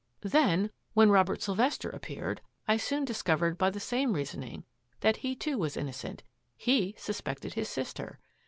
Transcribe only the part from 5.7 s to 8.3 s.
innocent— he suspected his sis ter.